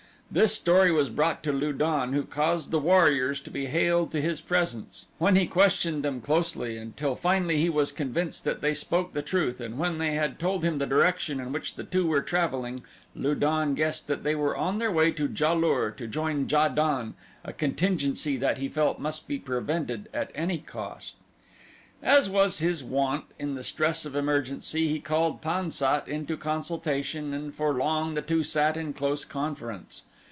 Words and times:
This 0.33 0.55
story 0.55 0.93
was 0.93 1.09
brought 1.09 1.43
to 1.43 1.51
Lu 1.51 1.73
don 1.73 2.13
who 2.13 2.23
caused 2.23 2.71
the 2.71 2.79
warriors 2.79 3.41
to 3.41 3.51
be 3.51 3.65
hailed 3.65 4.13
to 4.13 4.21
his 4.21 4.39
presence, 4.39 5.07
when 5.17 5.35
he 5.35 5.45
questioned 5.45 6.03
them 6.05 6.21
closely 6.21 6.77
until 6.77 7.17
finally 7.17 7.57
he 7.59 7.67
was 7.67 7.91
convinced 7.91 8.45
that 8.45 8.61
they 8.61 8.73
spoke 8.73 9.11
the 9.11 9.21
truth 9.21 9.59
and 9.59 9.77
when 9.77 9.97
they 9.97 10.13
had 10.13 10.39
told 10.39 10.63
him 10.63 10.77
the 10.77 10.85
direction 10.85 11.41
in 11.41 11.51
which 11.51 11.75
the 11.75 11.83
two 11.83 12.07
were 12.07 12.21
traveling, 12.21 12.81
Lu 13.13 13.35
don 13.35 13.75
guessed 13.75 14.07
that 14.07 14.23
they 14.23 14.33
were 14.33 14.55
on 14.55 14.79
their 14.79 14.89
way 14.89 15.11
to 15.11 15.27
Ja 15.37 15.51
lur 15.51 15.91
to 15.91 16.07
join 16.07 16.47
Ja 16.47 16.69
don, 16.69 17.13
a 17.43 17.51
contingency 17.51 18.37
that 18.37 18.57
he 18.57 18.69
felt 18.69 18.99
must 19.01 19.27
be 19.27 19.37
prevented 19.37 20.07
at 20.13 20.31
any 20.33 20.59
cost. 20.59 21.17
As 22.01 22.29
was 22.29 22.59
his 22.59 22.85
wont 22.85 23.25
in 23.37 23.55
the 23.55 23.63
stress 23.65 24.05
of 24.05 24.15
emergency, 24.15 24.87
he 24.87 25.01
called 25.01 25.41
Pan 25.41 25.71
sat 25.71 26.07
into 26.07 26.37
consultation 26.37 27.33
and 27.33 27.53
for 27.53 27.73
long 27.73 28.13
the 28.13 28.21
two 28.21 28.45
sat 28.45 28.77
in 28.77 28.93
close 28.93 29.25
conference. 29.25 30.03